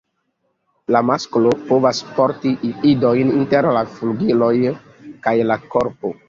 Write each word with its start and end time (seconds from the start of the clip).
La 0.95 1.01
masklo 1.09 1.51
povas 1.71 1.99
porti 2.15 2.53
idojn 2.93 3.35
inter 3.43 3.69
la 3.77 3.85
flugiloj 3.99 4.51
kaj 5.29 5.37
la 5.53 5.61
korpo. 5.77 6.15